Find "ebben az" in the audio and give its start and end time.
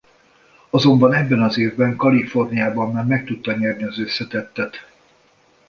1.13-1.57